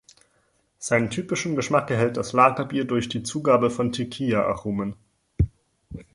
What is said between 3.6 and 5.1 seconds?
von Tequila-Aromen.